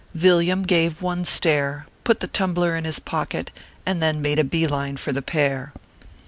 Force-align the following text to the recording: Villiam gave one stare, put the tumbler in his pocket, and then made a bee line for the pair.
Villiam 0.15 0.63
gave 0.63 1.03
one 1.03 1.23
stare, 1.23 1.85
put 2.03 2.21
the 2.21 2.27
tumbler 2.27 2.75
in 2.75 2.85
his 2.85 2.97
pocket, 2.97 3.51
and 3.85 4.01
then 4.01 4.19
made 4.19 4.39
a 4.39 4.43
bee 4.43 4.65
line 4.65 4.97
for 4.97 5.11
the 5.11 5.21
pair. 5.21 5.73